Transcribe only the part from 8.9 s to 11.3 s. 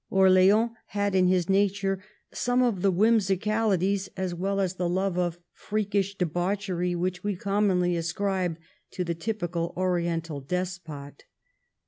to the typical Oriental despot.